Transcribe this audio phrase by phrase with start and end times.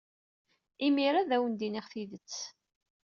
[0.85, 2.35] Imir-a ad awen-d-iniɣ tidet.